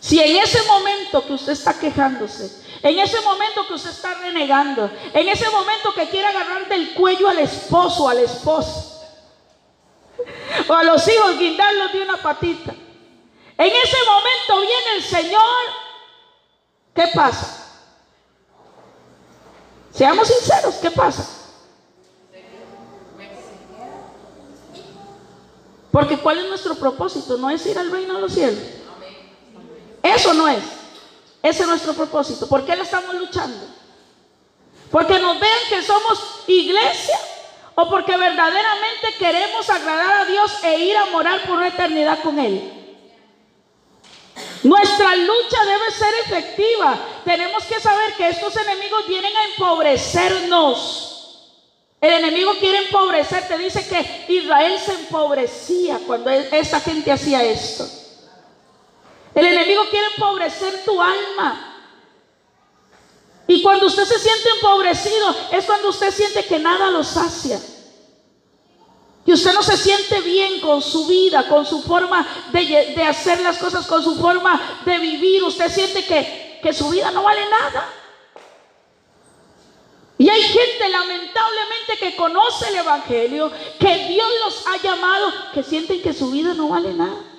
[0.00, 4.90] si en ese momento que usted está quejándose, en ese momento que usted está renegando,
[5.12, 8.96] en ese momento que quiere agarrar del cuello al esposo, a la esposa,
[10.68, 12.74] o a los hijos, guindarlos de una patita.
[13.58, 15.42] En ese momento viene el Señor.
[16.94, 17.66] ¿Qué pasa?
[19.92, 21.26] Seamos sinceros, ¿qué pasa?
[25.90, 27.38] Porque ¿cuál es nuestro propósito?
[27.38, 28.62] No es ir al reino de los cielos.
[30.02, 30.75] Eso no es.
[31.42, 32.48] Ese es nuestro propósito.
[32.48, 33.66] ¿Por qué le estamos luchando?
[34.90, 37.18] Porque nos vean que somos iglesia
[37.74, 42.38] o porque verdaderamente queremos agradar a Dios e ir a morar por una eternidad con
[42.38, 42.72] Él.
[44.62, 46.98] Nuestra lucha debe ser efectiva.
[47.24, 51.06] Tenemos que saber que estos enemigos vienen a empobrecernos.
[52.00, 53.46] El enemigo quiere empobrecer.
[53.46, 57.86] Te dice que Israel se empobrecía cuando esta gente hacía esto.
[59.34, 61.76] El enemigo quiere empobrecer tu alma.
[63.48, 67.60] Y cuando usted se siente empobrecido es cuando usted siente que nada lo sacia.
[69.24, 73.40] Y usted no se siente bien con su vida, con su forma de, de, hacer
[73.40, 75.42] las cosas, con su forma de vivir.
[75.42, 77.88] Usted siente que, que su vida no vale nada.
[80.18, 86.00] Y hay gente lamentablemente que conoce el Evangelio, que Dios los ha llamado, que sienten
[86.00, 87.35] que su vida no vale nada.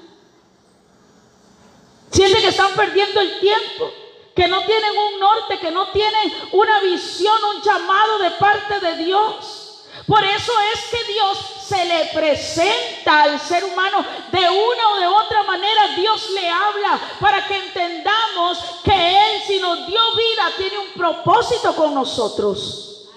[2.18, 3.92] Sienten que están perdiendo el tiempo,
[4.36, 9.04] que no tienen un norte, que no tienen una visión, un llamado de parte de
[9.04, 9.84] Dios.
[10.08, 15.06] Por eso es que Dios se le presenta al ser humano de una o de
[15.06, 15.90] otra manera.
[15.96, 21.76] Dios le habla para que entendamos que Él, si nos dio vida, tiene un propósito
[21.76, 23.10] con nosotros.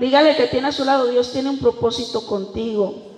[0.00, 3.11] Dígale que tiene a su lado, Dios tiene un propósito contigo.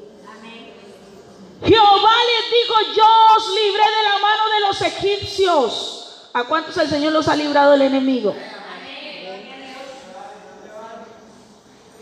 [1.65, 6.29] Jehová les dijo, yo os libré de la mano de los egipcios.
[6.35, 8.35] ¿A cuántos el Señor los ha librado del enemigo?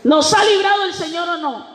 [0.03, 1.73] ¿Nos ha librado el Señor o no?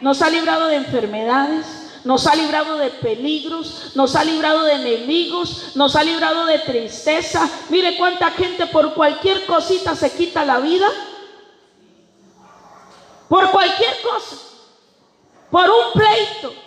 [0.00, 5.72] Nos ha librado de enfermedades, nos ha librado de peligros, nos ha librado de enemigos,
[5.76, 7.48] nos ha librado de tristeza.
[7.68, 10.88] Mire cuánta gente por cualquier cosita se quita la vida.
[13.28, 14.36] Por cualquier cosa.
[15.50, 16.65] Por un pleito.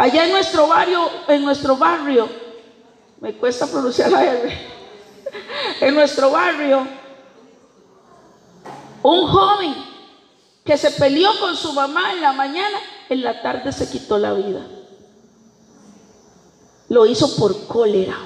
[0.00, 2.26] Allá en nuestro barrio, en nuestro barrio,
[3.20, 4.70] me cuesta pronunciar la R.
[5.82, 6.86] En nuestro barrio
[9.02, 9.74] un joven
[10.64, 12.78] que se peleó con su mamá en la mañana,
[13.10, 14.66] en la tarde se quitó la vida.
[16.88, 18.16] Lo hizo por cólera,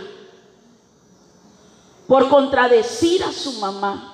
[2.07, 4.13] por contradecir a su mamá.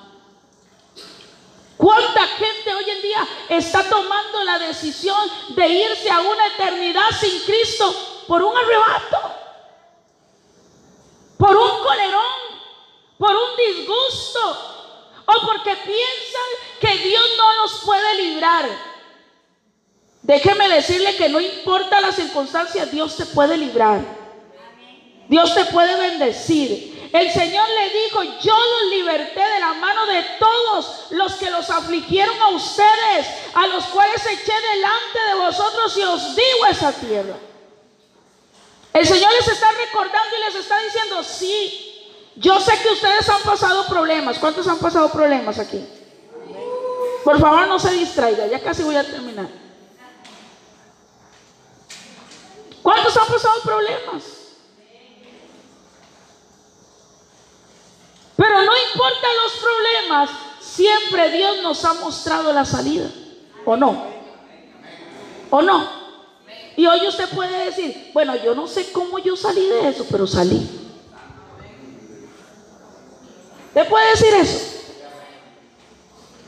[1.80, 7.40] ¿Cuánta gente hoy en día está tomando la decisión de irse a una eternidad sin
[7.40, 9.16] Cristo por un arrebato?
[11.38, 12.22] Por un colerón,
[13.16, 14.40] por un disgusto,
[15.24, 16.50] o porque piensan
[16.82, 18.68] que Dios no los puede librar.
[20.20, 24.02] Déjeme decirle que no importa las circunstancias, Dios te puede librar.
[25.30, 26.99] Dios te puede bendecir.
[27.12, 31.68] El Señor le dijo, yo los liberté de la mano de todos los que los
[31.68, 37.34] afligieron a ustedes, a los cuales eché delante de vosotros y os digo esa tierra.
[38.92, 41.90] El Señor les está recordando y les está diciendo, sí,
[42.36, 44.38] yo sé que ustedes han pasado problemas.
[44.38, 45.84] ¿Cuántos han pasado problemas aquí?
[47.24, 48.46] Por favor, no se distraiga.
[48.46, 49.48] Ya casi voy a terminar.
[52.82, 54.39] ¿Cuántos han pasado problemas?
[58.40, 63.06] Pero no importa los problemas, siempre Dios nos ha mostrado la salida.
[63.66, 64.02] ¿O no?
[65.50, 65.86] ¿O no?
[66.74, 70.26] Y hoy usted puede decir, bueno, yo no sé cómo yo salí de eso, pero
[70.26, 70.66] salí.
[73.74, 74.58] ¿Te puede decir eso?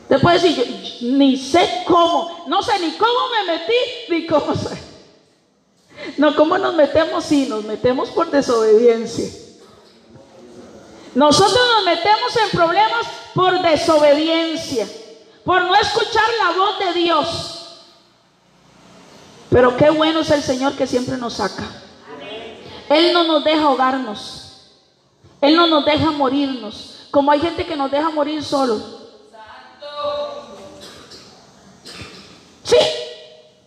[0.09, 3.73] Te puede decir, yo, ni sé cómo, no sé ni cómo me metí,
[4.09, 4.51] ni cómo.
[6.17, 7.23] No, ¿cómo nos metemos?
[7.23, 9.42] Sí, nos metemos por desobediencia.
[11.15, 14.87] Nosotros nos metemos en problemas por desobediencia,
[15.43, 17.59] por no escuchar la voz de Dios.
[19.49, 21.63] Pero qué bueno es el Señor que siempre nos saca.
[22.89, 24.43] Él no nos deja ahogarnos.
[25.41, 27.07] Él no nos deja morirnos.
[27.11, 28.81] Como hay gente que nos deja morir solos.
[32.63, 32.77] Sí,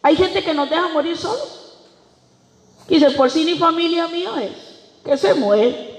[0.02, 1.66] hay gente que nos deja morir solos.
[2.88, 4.52] Dice, por si ni familia mía es,
[5.04, 5.95] que se muere.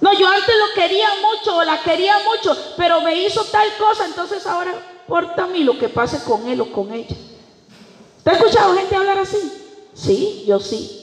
[0.00, 4.04] No, yo antes lo quería mucho o la quería mucho, pero me hizo tal cosa,
[4.04, 7.16] entonces ahora importa a mí lo que pase con él o con ella.
[8.22, 9.52] ¿Te ha escuchado gente hablar así?
[9.94, 11.00] Sí, yo sí.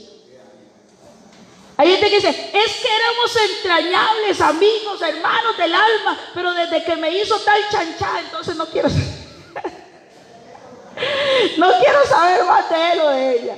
[1.77, 6.95] Hay gente que dice, es que éramos entrañables, amigos, hermanos del alma, pero desde que
[6.95, 9.07] me hizo tal chanchada, entonces no quiero saber.
[11.57, 13.57] no quiero saber más de él o de ella.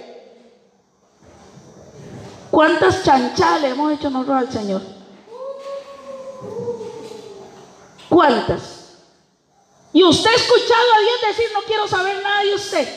[2.50, 4.93] ¿Cuántas chanchadas le hemos hecho nosotros al Señor?
[8.14, 9.00] ¿Cuántas?
[9.92, 12.88] Y usted ha escuchado a Dios decir, no quiero saber nada de usted.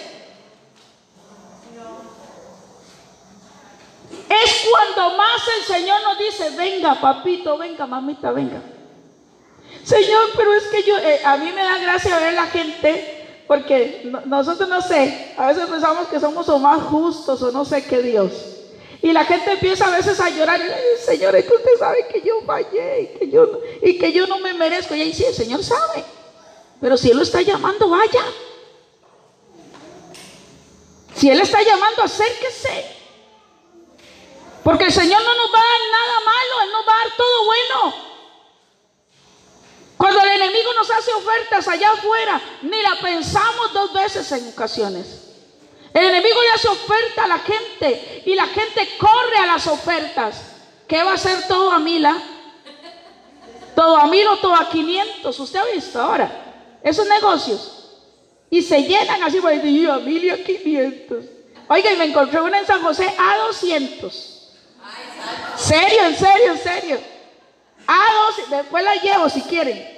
[4.29, 8.61] Es cuando más el Señor nos dice, venga papito, venga mamita, venga.
[9.85, 14.13] Señor, pero es que yo, eh, a mí me da gracia ver la gente, porque
[14.27, 18.03] nosotros no sé, a veces pensamos que somos o más justos o no sé qué
[18.03, 18.56] Dios.
[19.03, 20.61] Y la gente empieza a veces a llorar,
[21.05, 24.39] Señor, es que usted sabe que yo fallé y que yo, y que yo no
[24.39, 24.95] me merezco.
[24.95, 26.05] Y ahí sí, el Señor sabe.
[26.81, 28.25] Pero si Él lo está llamando, vaya.
[31.15, 32.87] Si Él está llamando, acérquese.
[34.63, 37.17] Porque el Señor no nos va a dar nada malo, Él nos va a dar
[37.17, 37.95] todo bueno.
[39.97, 45.26] Cuando el enemigo nos hace ofertas allá afuera, ni la pensamos dos veces en ocasiones.
[45.97, 50.43] El enemigo le hace oferta a la gente y la gente corre a las ofertas.
[50.87, 52.23] ¿Qué va a hacer todo a mila?
[53.75, 55.41] Todo a mil o todo a 500.
[55.41, 56.31] Usted ha visto ahora
[56.83, 57.95] esos negocios.
[58.51, 61.25] Y se llenan así, a mil y a 500.
[61.67, 64.53] Oiga, y me encontré una en San José a 200.
[65.57, 67.01] Serio, en serio, en serio.
[67.87, 68.51] A 200.
[68.51, 69.96] Después la llevo si quieren.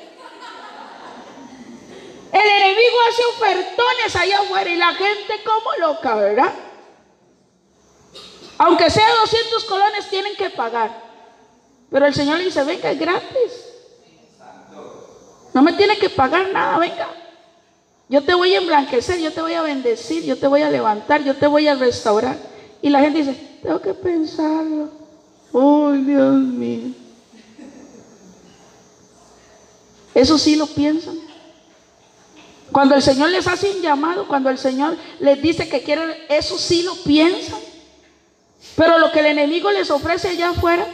[2.33, 6.53] El enemigo hace ofertones allá afuera y la gente como loca, ¿verdad?
[8.59, 11.09] Aunque sea 200 colones, tienen que pagar.
[11.91, 13.65] Pero el Señor le dice, venga, es gratis.
[15.55, 17.09] No me tiene que pagar nada, venga.
[18.09, 21.23] Yo te voy a emblanquecer, yo te voy a bendecir, yo te voy a levantar,
[21.23, 22.37] yo te voy a restaurar.
[22.83, 24.91] Y la gente dice, tengo que pensarlo.
[25.55, 26.95] ¡Ay, Dios mío!
[30.15, 31.28] Eso sí lo piensan.
[32.73, 36.59] Cuando el Señor les hace un llamado, cuando el Señor les dice que quieren, eso
[36.59, 37.59] sí lo piensan.
[38.77, 40.87] Pero lo que el enemigo les ofrece allá afuera,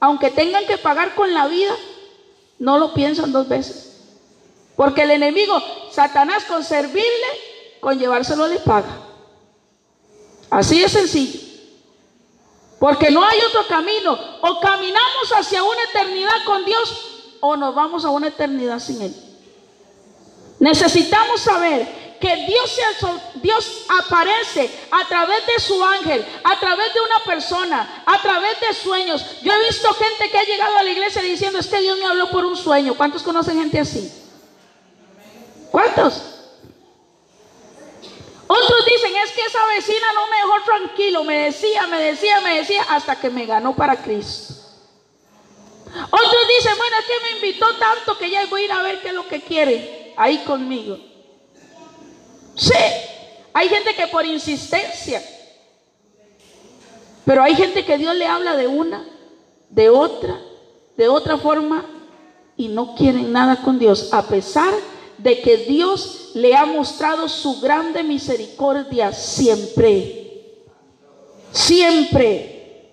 [0.00, 1.74] aunque tengan que pagar con la vida,
[2.58, 4.00] no lo piensan dos veces.
[4.76, 7.04] Porque el enemigo, Satanás, con servirle,
[7.80, 8.98] con llevárselo le paga.
[10.50, 11.40] Así de sencillo.
[12.78, 14.18] Porque no hay otro camino.
[14.42, 19.23] O caminamos hacia una eternidad con Dios o nos vamos a una eternidad sin Él.
[20.58, 22.46] Necesitamos saber que
[23.42, 28.72] Dios, aparece a través de su ángel, a través de una persona, a través de
[28.72, 29.42] sueños.
[29.42, 32.30] Yo he visto gente que ha llegado a la iglesia diciendo, este Dios me habló
[32.30, 32.94] por un sueño.
[32.94, 34.10] ¿Cuántos conocen gente así?
[35.70, 36.22] ¿Cuántos?
[38.46, 42.58] Otros dicen, es que esa vecina no me dejó tranquilo, me decía, me decía, me
[42.58, 44.54] decía, hasta que me ganó para Cristo.
[46.10, 49.02] Otros dicen, bueno, es que me invitó tanto que ya voy a ir a ver
[49.02, 50.98] qué es lo que quiere ahí conmigo.
[52.54, 52.72] Sí,
[53.52, 55.22] hay gente que por insistencia,
[57.24, 59.06] pero hay gente que Dios le habla de una,
[59.70, 60.40] de otra,
[60.96, 61.84] de otra forma
[62.56, 64.72] y no quieren nada con Dios, a pesar
[65.18, 70.54] de que Dios le ha mostrado su grande misericordia siempre.
[71.52, 72.90] Siempre.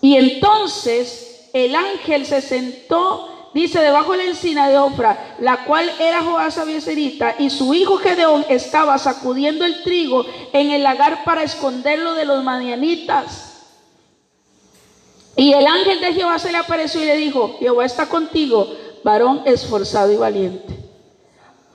[0.00, 5.90] Y entonces el ángel se sentó dice, debajo de la encina de Ofra, la cual
[5.98, 11.42] era Joás Abieserita, y su hijo Gedeón estaba sacudiendo el trigo en el lagar para
[11.42, 13.48] esconderlo de los madianitas.
[15.36, 18.68] Y el ángel de Jehová se le apareció y le dijo, Jehová está contigo,
[19.02, 20.78] varón esforzado y valiente.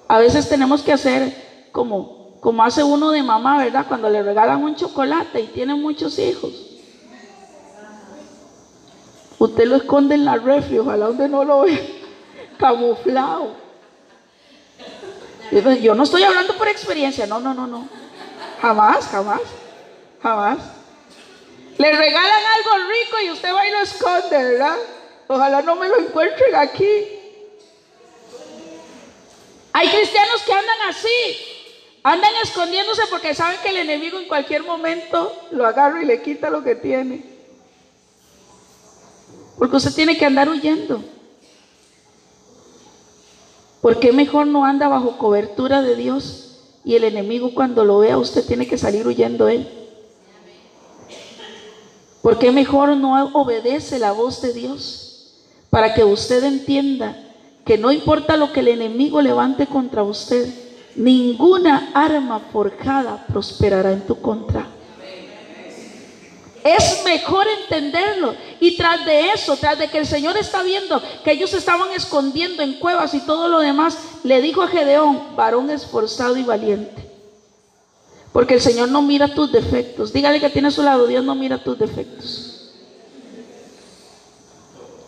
[0.08, 3.86] A veces tenemos que hacer como, como hace uno de mamá, ¿verdad?
[3.88, 6.67] Cuando le regalan un chocolate y tiene muchos hijos.
[9.40, 11.80] Usted lo esconde en la refri, ojalá usted no lo vea
[12.60, 13.56] camuflado.
[15.82, 17.88] Yo no estoy hablando por experiencia, no, no, no, no.
[18.62, 19.42] Jamás, jamás,
[20.22, 20.58] jamás.
[21.78, 24.76] Le regalan algo rico y usted va y lo esconde, ¿verdad?
[25.28, 27.18] Ojalá no me lo encuentren aquí.
[29.74, 31.38] Hay cristianos que andan así,
[32.02, 36.50] andan escondiéndose porque saben que el enemigo en cualquier momento lo agarra y le quita
[36.50, 37.37] lo que tiene.
[39.58, 41.02] Porque usted tiene que andar huyendo.
[43.82, 48.18] ¿Por qué mejor no anda bajo cobertura de Dios y el enemigo cuando lo vea
[48.18, 49.68] usted tiene que salir huyendo él?
[52.22, 55.34] ¿Por qué mejor no obedece la voz de Dios
[55.70, 57.16] para que usted entienda
[57.66, 60.54] que no importa lo que el enemigo levante contra usted,
[60.96, 64.77] ninguna arma forjada prosperará en tu contra?
[66.68, 68.36] Es mejor entenderlo.
[68.60, 72.62] Y tras de eso, tras de que el Señor está viendo que ellos estaban escondiendo
[72.62, 77.10] en cuevas y todo lo demás, le dijo a Gedeón, varón esforzado y valiente.
[78.34, 80.12] Porque el Señor no mira tus defectos.
[80.12, 82.74] Dígale que tiene a su lado, Dios no mira tus defectos.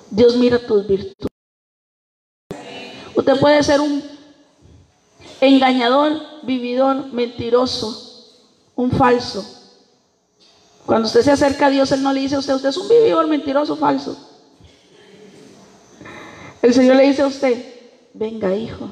[0.09, 1.27] Dios mira tus virtudes.
[3.15, 4.01] Usted puede ser un
[5.41, 8.37] engañador, vividor, mentiroso,
[8.75, 9.58] un falso.
[10.89, 12.89] Cuando usted se acerca a Dios, Él no le dice a usted, usted es un
[12.89, 14.17] vividor, mentiroso, falso.
[16.63, 17.63] El Señor le dice a usted,
[18.15, 18.89] venga hijo,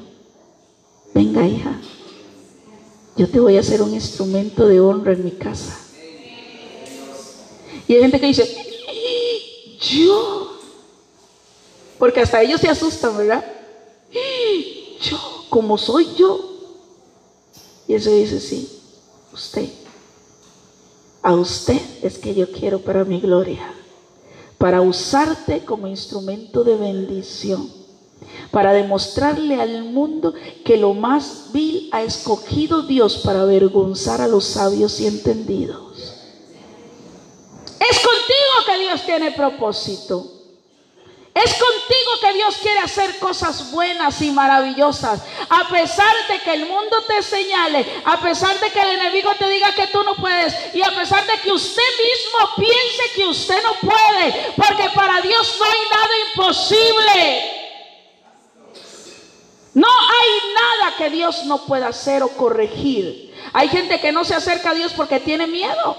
[1.12, 1.72] venga hija,
[3.16, 5.76] yo te voy a hacer un instrumento de honra en mi casa.
[7.88, 8.56] Y hay gente que dice,
[9.80, 10.52] yo,
[11.98, 13.44] porque hasta ellos se asustan, ¿verdad?
[15.02, 15.18] Yo,
[15.50, 16.38] como soy yo.
[17.88, 18.70] Y eso dice, sí,
[19.32, 19.87] usted.
[21.28, 23.74] A usted es que yo quiero para mi gloria
[24.56, 27.70] para usarte como instrumento de bendición,
[28.50, 30.32] para demostrarle al mundo
[30.64, 36.14] que lo más vil ha escogido Dios para avergonzar a los sabios y entendidos.
[37.78, 40.37] Es contigo que Dios tiene propósito.
[41.44, 45.20] Es contigo que Dios quiere hacer cosas buenas y maravillosas.
[45.48, 49.48] A pesar de que el mundo te señale, a pesar de que el enemigo te
[49.48, 53.62] diga que tú no puedes y a pesar de que usted mismo piense que usted
[53.62, 57.52] no puede, porque para Dios no hay nada imposible.
[59.74, 63.32] No hay nada que Dios no pueda hacer o corregir.
[63.52, 65.96] Hay gente que no se acerca a Dios porque tiene miedo.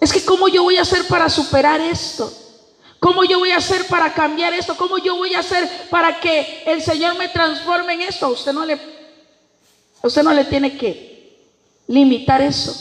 [0.00, 2.45] Es que ¿cómo yo voy a hacer para superar esto?
[3.00, 4.76] ¿Cómo yo voy a hacer para cambiar esto?
[4.76, 8.28] ¿Cómo yo voy a hacer para que el Señor me transforme en esto?
[8.28, 8.78] usted no le,
[10.02, 11.46] usted no le tiene que
[11.86, 12.74] limitar eso.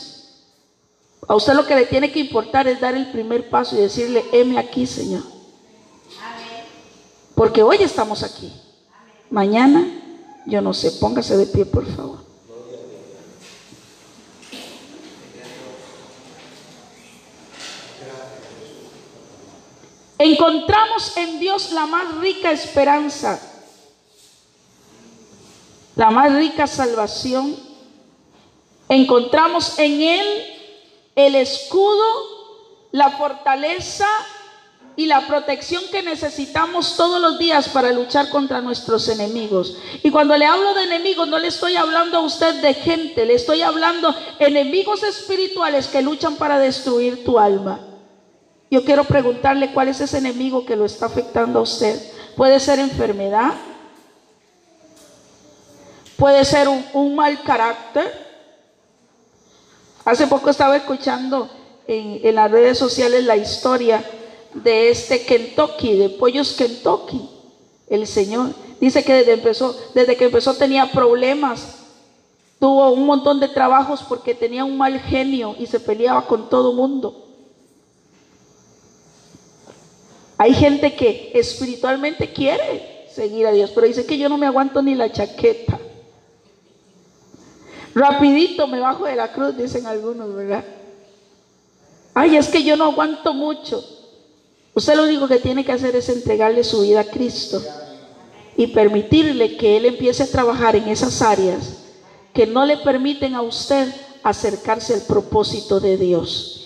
[1.27, 4.23] A usted lo que le tiene que importar es dar el primer paso y decirle,
[4.31, 5.23] heme aquí, Señor.
[7.33, 8.53] Porque hoy estamos aquí.
[9.29, 9.85] Mañana,
[10.45, 12.24] yo no sé, póngase de pie, por favor.
[20.17, 23.41] Encontramos en Dios la más rica esperanza,
[25.95, 27.55] la más rica salvación.
[28.87, 30.43] Encontramos en Él
[31.15, 32.03] el escudo,
[32.91, 34.07] la fortaleza
[34.95, 39.77] y la protección que necesitamos todos los días para luchar contra nuestros enemigos.
[40.01, 43.33] Y cuando le hablo de enemigos, no le estoy hablando a usted de gente, le
[43.33, 47.94] estoy hablando enemigos espirituales que luchan para destruir tu alma.
[48.69, 51.99] Yo quiero preguntarle cuál es ese enemigo que lo está afectando a usted.
[52.35, 53.53] Puede ser enfermedad,
[56.17, 58.25] puede ser un, mal carácter.
[60.03, 61.49] Hace poco estaba escuchando
[61.87, 64.03] en, las redes sociales la historia
[64.53, 67.29] de este Kentucky, de Pollos Kentucky.
[67.87, 68.49] El Señor
[68.81, 71.77] dice que desde, empezó, desde que empezó tenía problemas,
[72.59, 76.73] tuvo un montón de trabajos porque tenía un mal genio y se peleaba con todo
[76.73, 77.24] mundo.
[80.37, 84.81] Hay gente que espiritualmente quiere seguir a Dios, pero dice que yo no me aguanto
[84.81, 85.79] ni la chaqueta.
[87.93, 90.65] Rapidito me bajo de la cruz, dicen algunos, ¿verdad?
[92.13, 93.83] Ay, es que yo no aguanto mucho.
[94.73, 97.61] Usted lo único que tiene que hacer es entregarle su vida a Cristo
[98.57, 101.85] y permitirle que Él empiece a trabajar en esas áreas
[102.33, 106.64] que no le permiten a usted acercarse al propósito de Dios.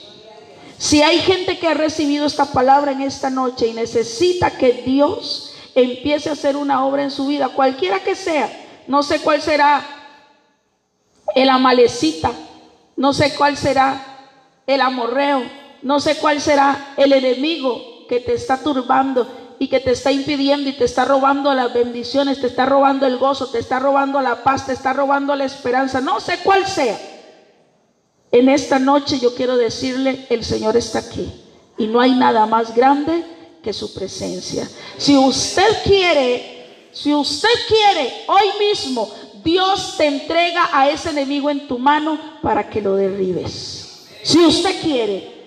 [0.80, 5.53] Si hay gente que ha recibido esta palabra en esta noche y necesita que Dios
[5.75, 8.49] empiece a hacer una obra en su vida, cualquiera que sea,
[8.88, 9.84] no sé cuál será
[11.36, 12.32] el amalecita,
[12.95, 14.01] no sé cuál será
[14.65, 15.43] el amorreo,
[15.82, 19.27] no sé cuál será el enemigo que te está turbando
[19.59, 23.17] y que te está impidiendo y te está robando las bendiciones, te está robando el
[23.17, 26.97] gozo, te está robando la paz, te está robando la esperanza, no sé cuál sea.
[28.32, 31.32] En esta noche yo quiero decirle, el Señor está aquí
[31.77, 33.23] y no hay nada más grande
[33.63, 34.69] que su presencia.
[34.97, 39.09] Si usted quiere, si usted quiere hoy mismo,
[39.43, 44.07] Dios te entrega a ese enemigo en tu mano para que lo derribes.
[44.21, 45.39] Si usted quiere,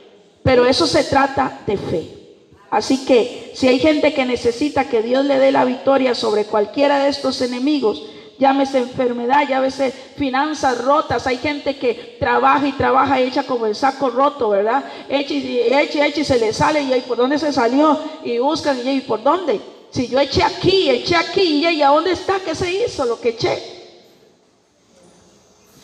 [0.43, 2.23] pero eso se trata de fe.
[2.71, 7.05] Así que si hay gente que necesita que Dios le dé la victoria sobre cualquiera
[7.05, 8.03] de estos enemigos,
[8.43, 11.29] llámese enfermedad, llámese finanzas rotas.
[11.29, 14.85] Hay gente que trabaja y trabaja y echa como el saco roto, ¿verdad?
[15.09, 18.39] Echa y echa, echa y se le sale y ahí por dónde se salió y
[18.39, 19.61] buscan y ahí por dónde.
[19.91, 23.29] Si yo eché aquí, eché aquí y a dónde está, ¿qué se hizo lo que
[23.29, 23.63] eché?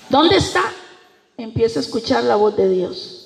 [0.09, 0.65] ¿Dónde está?
[1.37, 3.18] Empieza a escuchar la voz de Dios.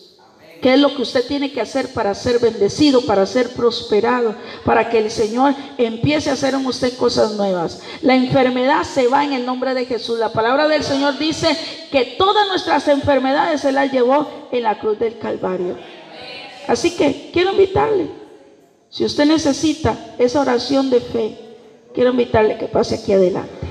[0.63, 4.89] ¿Qué es lo que usted tiene que hacer para ser bendecido, para ser prosperado, para
[4.89, 7.81] que el Señor empiece a hacer en usted cosas nuevas?
[8.01, 10.19] La enfermedad se va en el nombre de Jesús.
[10.19, 11.57] La palabra del Señor dice
[11.91, 15.77] que todas nuestras enfermedades se las llevó en la cruz del Calvario.
[16.69, 18.09] Así que quiero invitarle,
[18.89, 21.43] si usted necesita esa oración de fe,
[21.95, 23.62] Quiero invitarle que pase aquí adelante.